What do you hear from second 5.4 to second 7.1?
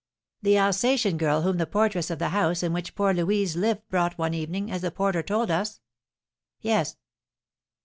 us?" "Yes."